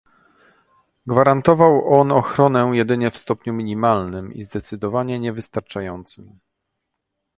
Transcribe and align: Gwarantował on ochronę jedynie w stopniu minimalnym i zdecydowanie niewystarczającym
Gwarantował 1.07 1.93
on 1.99 2.11
ochronę 2.11 2.69
jedynie 2.73 3.11
w 3.11 3.17
stopniu 3.17 3.53
minimalnym 3.53 4.33
i 4.33 4.43
zdecydowanie 4.43 5.19
niewystarczającym 5.19 6.39